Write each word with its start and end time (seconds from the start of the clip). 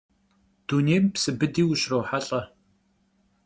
Dunêym 0.67 1.05
psı 1.13 1.31
bıdi 1.39 1.63
vuşrohelh'e. 1.67 2.41